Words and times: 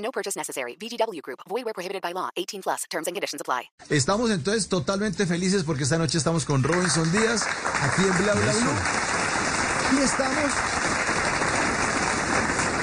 No 0.00 0.10
purchase 0.10 0.36
necessary. 0.38 0.76
VGW 0.80 1.20
Group. 1.22 1.40
Void 1.48 1.64
where 1.64 1.74
prohibited 1.74 2.02
by 2.02 2.12
law. 2.12 2.30
18 2.36 2.62
plus. 2.62 2.84
Terms 2.90 3.06
and 3.06 3.14
conditions 3.14 3.40
apply. 3.40 3.70
Estamos 3.90 4.30
entonces 4.30 4.68
totalmente 4.68 5.26
felices 5.26 5.62
porque 5.64 5.84
esta 5.84 5.98
noche 5.98 6.18
estamos 6.18 6.44
con 6.44 6.62
Robinson 6.62 7.10
Díaz 7.12 7.46
aquí 7.82 8.02
en 8.02 8.18
Bla 8.24 8.34
Bla 8.34 8.52
Blue. 8.52 9.98
Y 9.98 10.02
estamos 10.02 10.52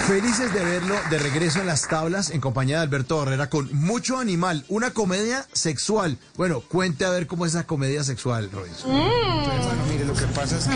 felices 0.07 0.53
de 0.53 0.63
verlo 0.63 0.95
de 1.09 1.19
regreso 1.19 1.59
en 1.59 1.67
las 1.67 1.87
tablas 1.87 2.29
en 2.29 2.39
compañía 2.39 2.77
de 2.77 2.83
Alberto 2.83 3.17
Barrera 3.17 3.49
con 3.49 3.73
Mucho 3.75 4.17
Animal, 4.19 4.63
una 4.69 4.91
comedia 4.91 5.45
sexual. 5.51 6.17
Bueno, 6.37 6.61
cuente 6.61 7.03
a 7.05 7.09
ver 7.09 7.27
cómo 7.27 7.45
es 7.45 7.53
esa 7.55 7.65
comedia 7.67 8.03
sexual, 8.03 8.49
Robinson. 8.51 8.89
Hermano, 8.91 9.85
mire, 9.89 10.05
lo 10.05 10.13
que 10.13 10.25
pasa 10.27 10.57
es 10.57 10.65
que 10.65 10.75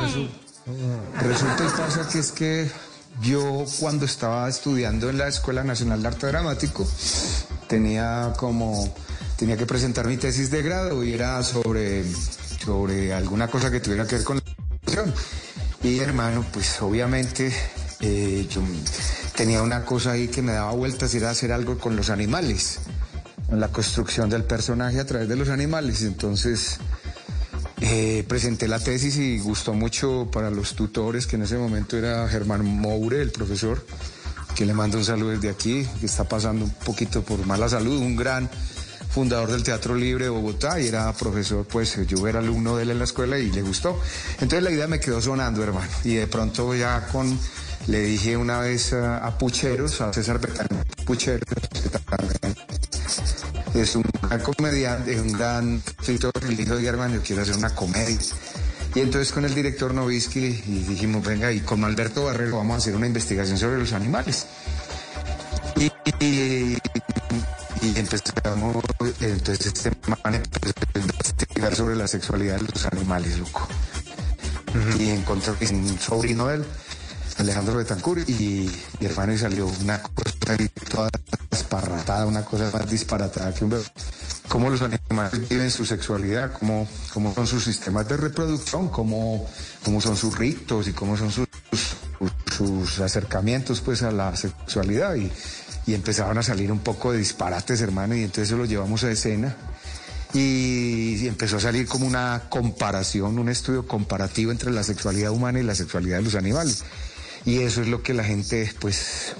resu- 0.00 0.30
resulta 1.20 1.64
y 1.64 1.68
pasa 1.78 2.08
que 2.08 2.18
es 2.18 2.32
que 2.32 2.70
yo 3.22 3.64
cuando 3.78 4.04
estaba 4.04 4.48
estudiando 4.48 5.10
en 5.10 5.18
la 5.18 5.28
Escuela 5.28 5.64
Nacional 5.64 6.02
de 6.02 6.08
Arte 6.08 6.26
Dramático 6.28 6.86
tenía 7.68 8.32
como 8.36 8.92
tenía 9.36 9.56
que 9.56 9.66
presentar 9.66 10.06
mi 10.06 10.16
tesis 10.16 10.50
de 10.50 10.62
grado 10.62 11.04
y 11.04 11.12
era 11.12 11.42
sobre 11.42 12.04
sobre 12.64 13.12
alguna 13.12 13.48
cosa 13.48 13.70
que 13.70 13.80
tuviera 13.80 14.06
que 14.06 14.16
ver 14.16 14.24
con 14.24 14.36
la 14.36 14.42
educación. 14.42 15.14
Y 15.82 15.98
hermano, 15.98 16.44
pues 16.52 16.80
obviamente 16.82 17.52
eh, 18.00 18.46
yo 18.50 18.60
tenía 19.34 19.62
una 19.62 19.84
cosa 19.84 20.12
ahí 20.12 20.28
que 20.28 20.42
me 20.42 20.52
daba 20.52 20.72
vueltas 20.72 21.14
era 21.14 21.30
hacer 21.30 21.52
algo 21.52 21.78
con 21.78 21.96
los 21.96 22.10
animales, 22.10 22.80
con 23.48 23.60
la 23.60 23.68
construcción 23.68 24.28
del 24.28 24.44
personaje 24.44 25.00
a 25.00 25.06
través 25.06 25.28
de 25.28 25.36
los 25.36 25.48
animales. 25.48 26.02
Entonces 26.02 26.78
eh, 27.92 28.24
presenté 28.28 28.68
la 28.68 28.78
tesis 28.78 29.16
y 29.16 29.40
gustó 29.40 29.74
mucho 29.74 30.28
para 30.32 30.48
los 30.48 30.76
tutores, 30.76 31.26
que 31.26 31.34
en 31.34 31.42
ese 31.42 31.58
momento 31.58 31.96
era 31.96 32.28
Germán 32.28 32.64
Moure, 32.64 33.20
el 33.20 33.32
profesor, 33.32 33.84
que 34.54 34.64
le 34.64 34.74
mando 34.74 34.96
un 34.96 35.04
saludo 35.04 35.30
desde 35.30 35.50
aquí, 35.50 35.84
que 35.98 36.06
está 36.06 36.22
pasando 36.22 36.66
un 36.66 36.70
poquito 36.70 37.22
por 37.22 37.44
mala 37.46 37.68
salud, 37.68 37.98
un 37.98 38.14
gran 38.14 38.48
fundador 39.12 39.50
del 39.50 39.64
Teatro 39.64 39.96
Libre 39.96 40.26
de 40.26 40.30
Bogotá 40.30 40.80
y 40.80 40.86
era 40.86 41.12
profesor, 41.14 41.66
pues 41.66 41.98
yo 42.06 42.28
era 42.28 42.38
alumno 42.38 42.76
de 42.76 42.84
él 42.84 42.90
en 42.90 42.98
la 42.98 43.04
escuela 43.04 43.38
y 43.40 43.50
le 43.50 43.62
gustó. 43.62 44.00
Entonces 44.34 44.62
la 44.62 44.70
idea 44.70 44.86
me 44.86 45.00
quedó 45.00 45.20
sonando, 45.20 45.60
hermano, 45.60 45.90
y 46.04 46.14
de 46.14 46.28
pronto 46.28 46.72
ya 46.76 47.08
con, 47.08 47.36
le 47.88 48.02
dije 48.02 48.36
una 48.36 48.60
vez 48.60 48.92
a, 48.92 49.36
Pucheros, 49.36 50.00
a 50.00 50.12
César 50.12 50.40
Betán 50.40 50.68
Pucheros, 51.04 51.42
es 53.74 53.96
un 53.96 54.04
gran 54.30 54.42
comediante, 54.42 55.20
un 55.20 55.32
gran 55.32 55.82
escritor, 56.00 56.32
y 56.48 56.54
le 56.54 56.62
dijo, 56.62 56.74
"Oiga, 56.74 56.90
hermano, 56.90 57.16
yo 57.16 57.22
quiero 57.22 57.42
hacer 57.42 57.56
una 57.56 57.74
comedia. 57.74 58.18
Y 58.94 59.00
entonces 59.00 59.32
con 59.32 59.44
el 59.44 59.54
director 59.54 59.94
Novisky 59.94 60.62
y 60.66 60.84
dijimos, 60.88 61.24
venga, 61.24 61.52
y 61.52 61.60
con 61.60 61.84
Alberto 61.84 62.24
Barrero 62.24 62.56
vamos 62.56 62.74
a 62.74 62.78
hacer 62.78 62.96
una 62.96 63.06
investigación 63.06 63.56
sobre 63.56 63.78
los 63.78 63.92
animales. 63.92 64.46
Y, 65.76 65.92
y, 66.24 66.76
y 67.82 67.98
empezamos, 67.98 68.84
entonces 69.20 69.66
este 69.66 69.92
man 70.08 70.34
empezó 70.34 70.74
a 70.94 70.98
investigar 70.98 71.76
sobre 71.76 71.94
la 71.94 72.08
sexualidad 72.08 72.56
de 72.56 72.62
los 72.62 72.84
animales, 72.86 73.38
loco. 73.38 73.68
Y 74.98 75.10
encontró 75.10 75.56
un 75.70 75.98
sobrino 75.98 76.48
de 76.48 76.56
él, 76.56 76.64
Alejandro 77.38 77.76
Betancourt, 77.76 78.28
y, 78.28 78.70
y 78.98 79.04
hermano, 79.06 79.32
y 79.34 79.38
salió 79.38 79.66
una 79.66 80.02
cosa 80.02 80.56
toda 80.90 81.10
disparratada, 81.48 82.26
una 82.26 82.44
cosa 82.44 82.70
más 82.72 82.90
disparatada 82.90 83.54
que 83.54 83.64
un 83.64 83.70
bebé. 83.70 83.84
Cómo 84.50 84.68
los 84.68 84.82
animales 84.82 85.48
viven 85.48 85.70
su 85.70 85.86
sexualidad, 85.86 86.52
cómo, 86.52 86.88
cómo 87.14 87.32
son 87.32 87.46
sus 87.46 87.62
sistemas 87.62 88.08
de 88.08 88.16
reproducción, 88.16 88.88
cómo, 88.88 89.48
cómo 89.84 90.00
son 90.00 90.16
sus 90.16 90.36
ritos 90.36 90.88
y 90.88 90.92
cómo 90.92 91.16
son 91.16 91.30
sus, 91.30 91.46
sus, 92.56 92.98
acercamientos 92.98 93.80
pues 93.80 94.02
a 94.02 94.10
la 94.10 94.34
sexualidad. 94.34 95.14
Y, 95.14 95.30
y 95.86 95.94
empezaron 95.94 96.36
a 96.36 96.42
salir 96.42 96.72
un 96.72 96.80
poco 96.80 97.12
de 97.12 97.18
disparates, 97.18 97.80
hermano, 97.80 98.16
y 98.16 98.24
entonces 98.24 98.58
lo 98.58 98.64
llevamos 98.64 99.04
a 99.04 99.12
escena. 99.12 99.56
Y, 100.34 101.18
y 101.22 101.28
empezó 101.28 101.58
a 101.58 101.60
salir 101.60 101.86
como 101.86 102.04
una 102.04 102.46
comparación, 102.48 103.38
un 103.38 103.50
estudio 103.50 103.86
comparativo 103.86 104.50
entre 104.50 104.72
la 104.72 104.82
sexualidad 104.82 105.30
humana 105.30 105.60
y 105.60 105.62
la 105.62 105.76
sexualidad 105.76 106.16
de 106.16 106.24
los 106.24 106.34
animales. 106.34 106.82
Y 107.44 107.60
eso 107.60 107.82
es 107.82 107.86
lo 107.86 108.02
que 108.02 108.14
la 108.14 108.24
gente, 108.24 108.68
pues, 108.80 109.32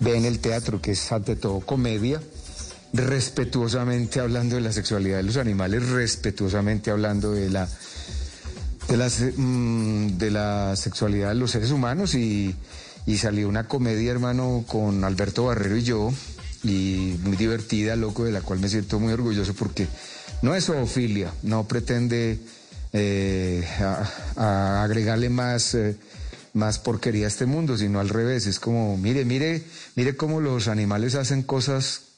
ve 0.00 0.16
en 0.16 0.24
el 0.24 0.40
teatro, 0.40 0.82
que 0.82 0.90
es 0.90 1.12
ante 1.12 1.36
todo 1.36 1.60
comedia, 1.60 2.20
respetuosamente 2.92 4.20
hablando 4.20 4.56
de 4.56 4.60
la 4.60 4.72
sexualidad 4.72 5.16
de 5.18 5.22
los 5.22 5.36
animales, 5.36 5.88
respetuosamente 5.88 6.90
hablando 6.90 7.32
de 7.32 7.50
la, 7.50 7.68
de 8.88 9.32
mm, 9.36 10.18
la 10.30 10.76
sexualidad 10.76 11.30
de 11.30 11.34
los 11.36 11.50
seres 11.50 11.70
humanos 11.70 12.14
y, 12.14 12.54
salió 13.16 13.48
una 13.48 13.66
comedia, 13.66 14.12
hermano, 14.12 14.64
con 14.66 15.04
Alberto 15.04 15.44
Barrero 15.44 15.76
y 15.76 15.82
yo, 15.82 16.12
y 16.62 17.16
muy 17.22 17.36
divertida, 17.36 17.96
loco, 17.96 18.24
de 18.24 18.32
la 18.32 18.42
cual 18.42 18.60
me 18.60 18.68
siento 18.68 19.00
muy 19.00 19.12
orgulloso 19.12 19.54
porque 19.54 19.88
no 20.42 20.54
es 20.54 20.66
zoofilia, 20.66 21.32
no 21.42 21.66
pretende 21.66 22.38
eh, 22.92 23.66
agregarle 24.36 25.30
más... 25.30 25.74
eh, 25.74 25.96
más 26.54 26.78
porquería 26.78 27.24
a 27.24 27.28
este 27.28 27.46
mundo, 27.46 27.78
sino 27.78 27.98
al 27.98 28.10
revés. 28.10 28.46
Es 28.46 28.60
como, 28.60 28.98
mire, 28.98 29.24
mire, 29.24 29.62
mire 29.96 30.16
cómo 30.16 30.38
los 30.42 30.68
animales 30.68 31.14
hacen 31.14 31.42
cosas 31.42 32.11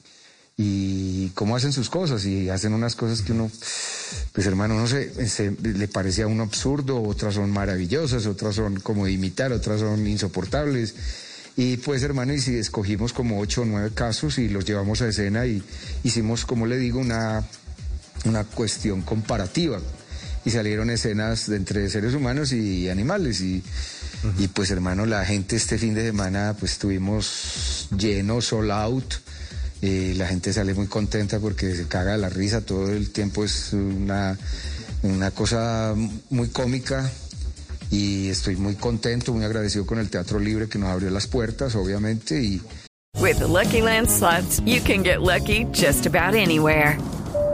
y 0.56 1.30
cómo 1.30 1.56
hacen 1.56 1.72
sus 1.72 1.90
cosas 1.90 2.24
y 2.26 2.48
hacen 2.48 2.72
unas 2.74 2.94
cosas 2.94 3.22
que 3.22 3.32
uno, 3.32 3.50
pues 4.32 4.46
hermano, 4.46 4.76
no 4.78 4.86
sé, 4.86 5.28
se- 5.28 5.50
le 5.62 5.88
parece 5.88 6.22
a 6.22 6.26
uno 6.28 6.44
absurdo, 6.44 7.02
otras 7.02 7.34
son 7.34 7.50
maravillosas, 7.50 8.26
otras 8.26 8.54
son 8.54 8.78
como 8.80 9.06
de 9.06 9.12
imitar, 9.12 9.52
otras 9.52 9.80
son 9.80 10.06
insoportables. 10.06 10.94
Y 11.56 11.76
pues 11.78 12.02
hermano, 12.02 12.32
y 12.34 12.40
si 12.40 12.56
escogimos 12.56 13.12
como 13.12 13.40
ocho 13.40 13.62
o 13.62 13.64
nueve 13.64 13.90
casos 13.94 14.38
y 14.38 14.48
los 14.48 14.64
llevamos 14.64 15.02
a 15.02 15.08
escena 15.08 15.46
y 15.46 15.62
hicimos, 16.02 16.44
como 16.44 16.66
le 16.66 16.76
digo, 16.78 16.98
una, 17.00 17.44
una 18.24 18.44
cuestión 18.44 19.02
comparativa. 19.02 19.80
Y 20.44 20.50
salieron 20.50 20.90
escenas 20.90 21.48
de 21.48 21.56
entre 21.56 21.88
seres 21.88 22.12
humanos 22.12 22.52
y 22.52 22.88
animales. 22.90 23.40
Y, 23.40 23.62
y 24.38 24.48
pues 24.48 24.70
hermano, 24.70 25.06
la 25.06 25.24
gente 25.24 25.56
este 25.56 25.78
fin 25.78 25.94
de 25.94 26.02
semana 26.04 26.54
pues 26.58 26.72
estuvimos 26.72 27.88
llenos, 27.96 28.46
sold 28.46 28.70
out. 28.70 29.14
La 30.16 30.26
gente 30.26 30.52
sale 30.52 30.74
muy 30.74 30.86
contenta 30.86 31.38
porque 31.38 31.74
se 31.74 31.86
caga 31.86 32.16
la 32.16 32.28
risa 32.28 32.60
todo 32.62 32.90
el 32.90 33.10
tiempo. 33.10 33.44
Es 33.44 33.72
una, 33.72 34.38
una 35.02 35.30
cosa 35.30 35.94
muy 36.30 36.48
cómica 36.48 37.10
y 37.90 38.28
estoy 38.28 38.56
muy 38.56 38.74
contento, 38.74 39.32
muy 39.32 39.44
agradecido 39.44 39.86
con 39.86 39.98
el 39.98 40.10
Teatro 40.10 40.38
Libre 40.38 40.68
que 40.68 40.78
nos 40.78 40.90
abrió 40.90 41.10
las 41.10 41.26
puertas, 41.26 41.74
obviamente. 41.74 42.42
Y, 42.42 42.60
With 43.20 43.38
the 43.38 43.46
Lucky 43.46 43.80
Land 43.80 44.08
you 44.66 44.80
can 44.80 45.02
get 45.02 45.20
lucky 45.20 45.66
just 45.72 46.06
about 46.06 46.34
anywhere. 46.34 46.98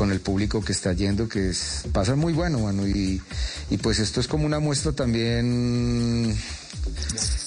Con 0.00 0.12
el 0.12 0.20
público 0.20 0.62
que 0.64 0.72
está 0.72 0.94
yendo, 0.94 1.28
que 1.28 1.50
es, 1.50 1.82
pasa 1.92 2.14
muy 2.16 2.32
bueno, 2.32 2.60
mano. 2.60 2.88
Y, 2.88 3.20
y 3.68 3.76
pues 3.76 3.98
esto 3.98 4.18
es 4.18 4.28
como 4.28 4.46
una 4.46 4.58
muestra 4.58 4.92
también, 4.92 6.34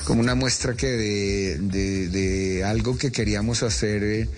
como 0.05 0.21
una 0.21 0.35
muestra 0.35 0.75
que 0.75 0.85
de, 0.91 1.57
de- 1.57 2.07
de 2.09 2.63
algo 2.63 2.95
que 2.95 3.11
queríamos 3.11 3.63
hacer 3.63 4.03
eh, 4.03 4.29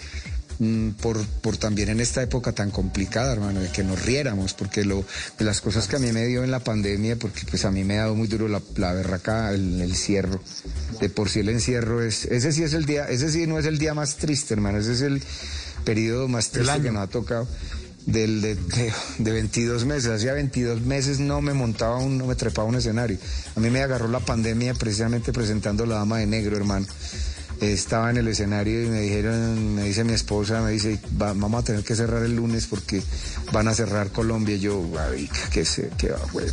mm, 0.60 0.92
por, 0.92 1.22
por 1.42 1.58
también 1.58 1.90
en 1.90 2.00
esta 2.00 2.24
época 2.24 2.54
tan 2.54 2.72
complicada, 2.72 3.34
hermano, 3.34 3.60
de 3.60 3.70
que 3.70 3.84
nos 3.84 4.02
riéramos, 4.06 4.54
porque 4.54 4.86
lo, 4.86 5.04
de 5.38 5.44
las 5.44 5.60
cosas 5.60 5.90
que 5.90 5.98
a 5.98 6.00
mí 6.00 6.14
me 6.14 6.26
dio 6.26 6.46
en 6.46 6.52
la 6.52 6.62
pandemia, 6.62 7.18
porque 7.18 7.42
pues 7.50 7.66
a 7.66 7.72
mí 7.72 7.84
me 7.84 7.98
ha 7.98 8.04
dado 8.04 8.16
muy 8.16 8.30
duro 8.30 8.48
la, 8.48 8.62
la 8.78 8.94
berraca, 8.94 9.52
el, 9.52 9.82
el 9.82 9.90
encierro. 9.90 10.40
De 11.02 11.10
por 11.10 11.28
sí 11.30 11.42
el 11.42 11.50
encierro 11.50 12.02
es, 12.02 12.24
ese 12.24 12.54
sí 12.54 12.64
es 12.64 12.72
el 12.74 12.86
día, 12.86 13.10
ese 13.10 13.30
sí 13.30 13.46
no 13.46 13.60
es 13.60 13.66
el 13.66 13.78
día 13.78 13.94
más 13.94 14.16
triste, 14.16 14.54
hermano, 14.54 14.78
ese 14.78 14.94
es 14.94 15.02
el 15.02 15.22
periodo 15.84 16.30
más 16.30 16.52
triste 16.52 16.82
que 16.82 16.92
nos 16.92 17.04
ha 17.04 17.08
tocado. 17.08 17.46
Del, 18.06 18.40
de, 18.40 18.56
de, 18.56 18.94
de 19.18 19.32
22 19.32 19.86
meses, 19.86 20.12
hacía 20.12 20.34
22 20.34 20.82
meses 20.82 21.20
no 21.20 21.42
me 21.42 21.54
montaba, 21.54 21.98
un, 21.98 22.20
no 22.20 22.28
me 22.28 22.36
trepaba 22.36 22.68
un 22.68 22.76
escenario. 22.76 23.18
A 23.56 23.60
mí 23.60 23.70
me 23.72 23.82
agarró 23.82 24.08
la 24.08 24.20
pandemia 24.20 24.76
precisamente 24.76 25.34
presentando 25.34 25.86
La 25.86 25.96
Dama 25.96 26.20
de 26.20 26.28
Negro, 26.28 26.56
hermano 26.56 26.86
estaba 27.62 28.10
en 28.10 28.18
el 28.18 28.28
escenario 28.28 28.84
y 28.84 28.88
me 28.88 29.02
dijeron, 29.02 29.76
me 29.76 29.84
dice 29.84 30.04
mi 30.04 30.14
esposa, 30.14 30.62
me 30.62 30.72
dice, 30.72 31.00
vamos 31.12 31.62
a 31.62 31.64
tener 31.64 31.84
que 31.84 31.96
cerrar 31.96 32.24
el 32.24 32.36
lunes 32.36 32.68
porque 32.68 33.02
van 33.52 33.68
a 33.68 33.74
cerrar 33.74 34.12
Colombia. 34.12 34.56
Y 34.56 34.60
yo, 34.60 34.84
qué 35.52 35.66
sé, 35.66 35.90
qué 35.98 36.12
va, 36.12 36.20
güey. 36.34 36.48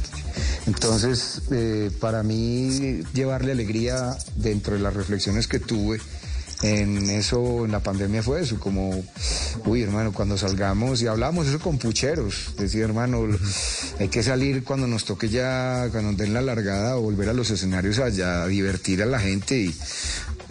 Entonces, 0.66 1.43
eh, 1.50 1.90
para 2.00 2.22
mí, 2.22 3.02
llevarle 3.12 3.52
alegría 3.52 4.16
dentro 4.37 4.75
de 4.75 4.81
las 4.81 4.94
reflexiones 4.94 5.48
que 5.48 5.58
tuve 5.58 6.00
en 6.62 7.11
eso, 7.11 7.64
en 7.64 7.73
la 7.73 7.81
pandemia 7.81 8.23
fue 8.23 8.41
eso, 8.41 8.59
como, 8.59 9.05
uy, 9.67 9.82
hermano, 9.82 10.12
cuando 10.12 10.38
salgamos 10.38 11.03
y 11.03 11.09
hablamos 11.09 11.49
eso 11.49 11.59
con 11.59 11.79
pucheros, 11.79 12.55
decía, 12.56 12.85
hermano, 12.85 13.26
hay 13.99 14.09
que 14.09 14.23
salir 14.23 14.62
cuando 14.62 14.87
nos 14.87 15.05
toque 15.05 15.29
ya, 15.29 15.88
cuando 15.91 16.12
den 16.12 16.32
la 16.32 16.41
largada, 16.41 16.97
o 16.97 17.03
volver 17.03 17.29
a 17.29 17.32
los 17.32 17.50
escenarios 17.50 17.99
allá, 17.99 18.44
a 18.44 18.47
divertir 18.47 19.03
a 19.03 19.06
la 19.06 19.19
gente 19.19 19.59
y 19.59 19.75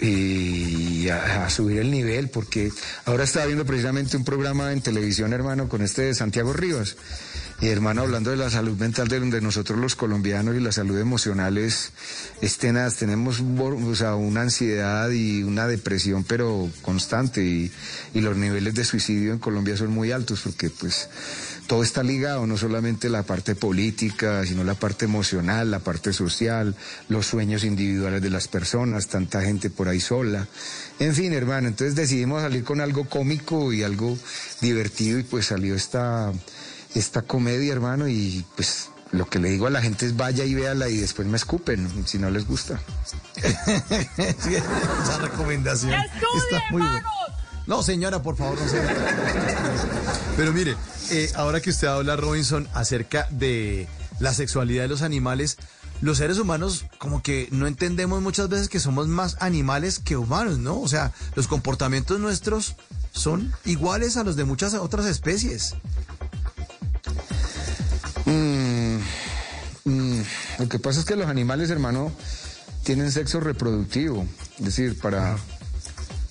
y 0.01 1.09
a, 1.09 1.47
subir 1.49 1.77
el 1.77 1.91
nivel, 1.91 2.29
porque 2.29 2.71
ahora 3.05 3.23
estaba 3.23 3.45
viendo 3.45 3.65
precisamente 3.65 4.17
un 4.17 4.23
programa 4.23 4.73
en 4.73 4.81
televisión, 4.81 5.31
hermano, 5.31 5.69
con 5.69 5.83
este 5.83 6.01
de 6.03 6.15
Santiago 6.15 6.53
Rivas. 6.53 6.95
Y 7.61 7.67
hermano, 7.67 8.01
hablando 8.01 8.31
de 8.31 8.37
la 8.37 8.49
salud 8.49 8.75
mental 8.75 9.07
de 9.07 9.19
donde 9.19 9.39
nosotros 9.39 9.77
los 9.77 9.95
colombianos 9.95 10.55
y 10.55 10.59
la 10.59 10.71
salud 10.71 10.97
emocional 10.97 11.59
es, 11.59 11.91
tenaz, 12.59 12.95
tenemos 12.95 13.39
o 13.39 13.95
sea, 13.95 14.15
una 14.15 14.41
ansiedad 14.41 15.11
y 15.11 15.43
una 15.43 15.67
depresión 15.67 16.23
pero 16.23 16.71
constante 16.81 17.43
y, 17.43 17.71
y 18.15 18.21
los 18.21 18.35
niveles 18.35 18.73
de 18.73 18.83
suicidio 18.83 19.31
en 19.31 19.37
Colombia 19.37 19.77
son 19.77 19.91
muy 19.91 20.11
altos 20.11 20.41
porque 20.41 20.71
pues 20.71 21.07
todo 21.67 21.83
está 21.83 22.01
ligado, 22.01 22.47
no 22.47 22.57
solamente 22.57 23.09
la 23.09 23.21
parte 23.21 23.53
política, 23.53 24.43
sino 24.43 24.63
la 24.63 24.73
parte 24.73 25.05
emocional, 25.05 25.69
la 25.69 25.79
parte 25.79 26.13
social, 26.13 26.75
los 27.09 27.27
sueños 27.27 27.63
individuales 27.63 28.23
de 28.23 28.31
las 28.31 28.47
personas, 28.47 29.07
tanta 29.07 29.43
gente 29.43 29.69
por 29.69 29.87
ahí 29.87 29.99
sola. 29.99 30.47
En 30.97 31.13
fin, 31.13 31.31
hermano, 31.31 31.67
entonces 31.67 31.95
decidimos 31.95 32.41
salir 32.41 32.63
con 32.63 32.81
algo 32.81 33.07
cómico 33.07 33.71
y 33.71 33.83
algo 33.83 34.17
divertido 34.61 35.19
y 35.19 35.23
pues 35.23 35.45
salió 35.45 35.75
esta, 35.75 36.33
esta 36.95 37.21
comedia, 37.21 37.73
hermano, 37.73 38.07
y 38.07 38.45
pues 38.55 38.89
lo 39.11 39.27
que 39.27 39.39
le 39.39 39.49
digo 39.49 39.67
a 39.67 39.69
la 39.69 39.81
gente 39.81 40.05
es 40.05 40.15
vaya 40.15 40.45
y 40.45 40.53
véala 40.53 40.87
y 40.89 40.97
después 40.97 41.27
me 41.27 41.37
escupen 41.37 42.07
si 42.07 42.17
no 42.17 42.29
les 42.29 42.47
gusta. 42.47 42.79
esa 43.37 45.17
recomendación 45.19 45.93
está 45.93 46.63
muy 46.71 46.81
buena. 46.81 47.03
No, 47.67 47.83
señora, 47.83 48.21
por 48.21 48.35
favor, 48.35 48.59
no 48.59 48.67
se 48.67 48.81
Pero 50.35 50.51
mire, 50.51 50.75
eh, 51.11 51.31
ahora 51.35 51.61
que 51.61 51.69
usted 51.69 51.87
habla, 51.87 52.15
Robinson, 52.15 52.67
acerca 52.73 53.27
de 53.29 53.87
la 54.19 54.33
sexualidad 54.33 54.83
de 54.83 54.89
los 54.89 55.03
animales, 55.03 55.57
los 56.01 56.17
seres 56.17 56.39
humanos 56.39 56.85
como 56.97 57.21
que 57.21 57.47
no 57.51 57.67
entendemos 57.67 58.21
muchas 58.21 58.49
veces 58.49 58.69
que 58.69 58.79
somos 58.79 59.07
más 59.07 59.37
animales 59.39 59.99
que 59.99 60.17
humanos, 60.17 60.57
¿no? 60.57 60.79
O 60.79 60.87
sea, 60.87 61.11
los 61.35 61.47
comportamientos 61.47 62.19
nuestros 62.19 62.75
son 63.11 63.53
iguales 63.65 64.17
a 64.17 64.23
los 64.23 64.35
de 64.35 64.45
muchas 64.45 64.73
otras 64.73 65.05
especies. 65.05 65.75
Que 70.71 70.79
pasa 70.79 71.01
es 71.01 71.05
que 71.05 71.15
los 71.15 71.27
animales, 71.27 71.69
hermano, 71.69 72.11
tienen 72.83 73.11
sexo 73.11 73.39
reproductivo, 73.41 74.25
es 74.57 74.65
decir, 74.65 74.97
para 74.97 75.37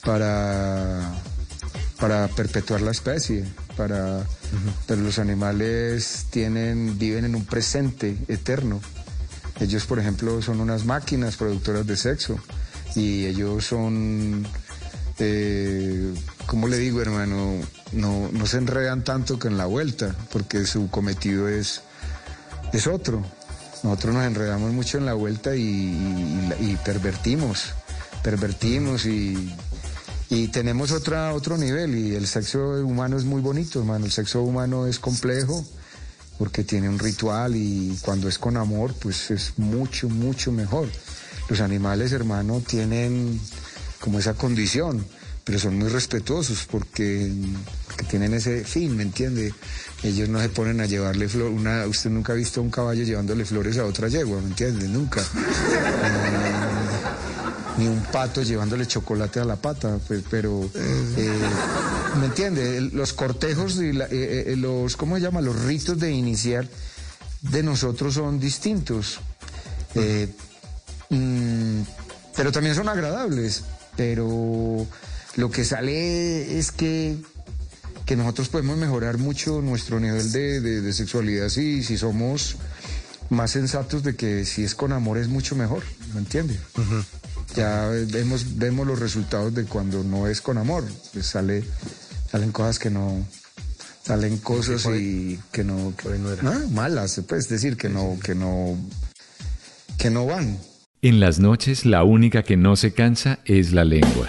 para, 0.04 1.12
para 1.98 2.28
perpetuar 2.28 2.80
la 2.80 2.90
especie, 2.90 3.44
para, 3.76 4.24
pero 4.86 5.02
los 5.02 5.18
animales 5.18 6.26
tienen, 6.30 6.98
viven 6.98 7.24
en 7.24 7.34
un 7.34 7.44
presente 7.44 8.16
eterno. 8.28 8.80
Ellos, 9.60 9.84
por 9.84 9.98
ejemplo, 9.98 10.40
son 10.40 10.60
unas 10.60 10.84
máquinas 10.84 11.36
productoras 11.36 11.86
de 11.86 11.96
sexo 11.96 12.38
y 12.94 13.26
ellos 13.26 13.66
son, 13.66 14.46
eh, 15.18 16.14
¿cómo 16.46 16.66
le 16.66 16.78
digo, 16.78 17.02
hermano? 17.02 17.56
No, 17.92 18.30
no 18.32 18.46
se 18.46 18.56
enredan 18.56 19.04
tanto 19.04 19.38
que 19.38 19.48
en 19.48 19.58
la 19.58 19.66
vuelta, 19.66 20.16
porque 20.32 20.64
su 20.64 20.88
cometido 20.88 21.48
es, 21.48 21.82
es 22.72 22.86
otro. 22.86 23.22
Nosotros 23.82 24.14
nos 24.14 24.24
enredamos 24.24 24.72
mucho 24.72 24.98
en 24.98 25.06
la 25.06 25.14
vuelta 25.14 25.56
y, 25.56 26.78
pervertimos, 26.84 27.72
pervertimos 28.22 29.06
y 29.06 30.48
tenemos 30.52 30.92
otra, 30.92 31.32
otro 31.34 31.56
nivel 31.56 31.96
y 31.96 32.14
el 32.14 32.26
sexo 32.26 32.84
humano 32.84 33.16
es 33.16 33.24
muy 33.24 33.40
bonito, 33.40 33.80
hermano. 33.80 34.04
El 34.04 34.12
sexo 34.12 34.42
humano 34.42 34.86
es 34.86 34.98
complejo 34.98 35.64
porque 36.40 36.64
tiene 36.64 36.88
un 36.88 36.98
ritual 36.98 37.54
y 37.54 37.98
cuando 38.00 38.26
es 38.26 38.38
con 38.38 38.56
amor, 38.56 38.94
pues 38.94 39.30
es 39.30 39.58
mucho, 39.58 40.08
mucho 40.08 40.50
mejor. 40.50 40.88
Los 41.50 41.60
animales, 41.60 42.12
hermano, 42.12 42.62
tienen 42.66 43.38
como 44.00 44.18
esa 44.18 44.32
condición, 44.32 45.04
pero 45.44 45.58
son 45.58 45.78
muy 45.78 45.88
respetuosos 45.88 46.66
porque, 46.70 47.30
tienen 48.08 48.32
ese 48.32 48.64
fin, 48.64 48.96
¿me 48.96 49.02
entiende? 49.02 49.52
Ellos 50.02 50.28
no 50.28 50.40
se 50.40 50.48
ponen 50.48 50.80
a 50.80 50.86
llevarle 50.86 51.28
flores. 51.28 51.52
Una, 51.58 51.86
usted 51.86 52.10
nunca 52.10 52.32
ha 52.32 52.36
visto 52.36 52.60
a 52.60 52.62
un 52.62 52.70
caballo 52.70 53.04
llevándole 53.04 53.44
flores 53.44 53.76
a 53.78 53.84
otra 53.84 54.08
yegua, 54.08 54.40
¿me 54.40 54.48
entiende? 54.48 54.88
Nunca. 54.88 55.22
ni 57.76 57.86
un 57.86 58.00
pato 58.12 58.42
llevándole 58.42 58.86
chocolate 58.86 59.40
a 59.40 59.44
la 59.44 59.56
pata, 59.56 59.98
pues, 60.06 60.22
pero, 60.30 60.68
eh, 60.74 61.38
¿me 62.18 62.26
entiende? 62.26 62.80
Los 62.92 63.12
cortejos 63.12 63.76
y 63.76 63.90
eh, 63.90 64.06
eh, 64.52 64.54
los, 64.56 64.96
¿cómo 64.96 65.16
se 65.16 65.22
llama? 65.22 65.40
Los 65.40 65.64
ritos 65.64 65.98
de 65.98 66.10
iniciar 66.10 66.66
de 67.42 67.62
nosotros 67.62 68.14
son 68.14 68.40
distintos. 68.40 69.20
Mm, 71.10 71.82
pero 72.36 72.52
también 72.52 72.74
son 72.74 72.88
agradables. 72.88 73.64
Pero 73.96 74.86
lo 75.36 75.50
que 75.50 75.64
sale 75.64 76.58
es 76.58 76.72
que, 76.72 77.16
que 78.10 78.16
nosotros 78.16 78.48
podemos 78.48 78.76
mejorar 78.76 79.18
mucho 79.18 79.62
nuestro 79.62 80.00
nivel 80.00 80.32
de, 80.32 80.92
sexualidad 80.92 81.48
si, 81.48 81.84
si 81.84 81.96
somos 81.96 82.56
más 83.28 83.52
sensatos 83.52 84.02
de 84.02 84.16
que 84.16 84.44
si 84.44 84.64
es 84.64 84.74
con 84.74 84.92
amor 84.92 85.16
es 85.16 85.28
mucho 85.28 85.54
mejor, 85.54 85.84
¿me 86.12 86.18
entiende? 86.18 86.58
ya 87.54 87.86
vemos, 88.08 88.58
vemos 88.58 88.84
los 88.84 88.98
resultados 88.98 89.54
de 89.54 89.64
cuando 89.64 90.02
no 90.02 90.26
es 90.26 90.40
con 90.40 90.58
amor. 90.58 90.82
Pues 91.12 91.26
sale, 91.26 91.62
salen 92.28 92.50
cosas 92.50 92.80
que 92.80 92.90
no, 92.90 93.24
salen 94.02 94.38
cosas 94.38 94.86
y 94.86 95.38
que 95.52 95.62
no, 95.62 95.94
que, 95.96 96.08
ah, 96.42 96.62
malas, 96.72 97.22
puede 97.28 97.46
decir 97.46 97.76
que 97.76 97.88
no, 97.88 98.18
que 98.20 98.34
no, 98.34 98.76
que 99.98 100.10
no 100.10 100.26
van. 100.26 100.58
En 101.00 101.20
las 101.20 101.38
noches 101.38 101.86
la 101.86 102.02
única 102.02 102.42
que 102.42 102.56
no 102.56 102.74
se 102.74 102.92
cansa 102.92 103.38
es 103.44 103.70
la 103.70 103.84
lengua. 103.84 104.28